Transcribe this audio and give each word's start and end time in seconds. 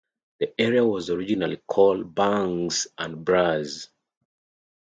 The 0.39 0.59
area 0.59 0.83
was 0.83 1.11
originally 1.11 1.61
called 1.67 2.15
Banks 2.15 2.87
and 2.97 3.23
Braes. 3.23 3.87